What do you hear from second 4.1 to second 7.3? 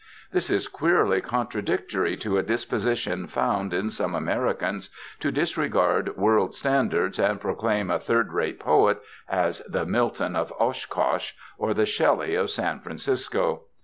Americans to disregard world standards